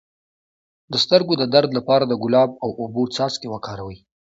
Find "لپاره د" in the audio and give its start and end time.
1.77-2.13